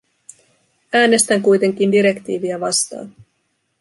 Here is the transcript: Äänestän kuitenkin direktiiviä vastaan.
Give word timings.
Äänestän 0.93 1.41
kuitenkin 1.41 1.91
direktiiviä 1.91 2.59
vastaan. 2.59 3.15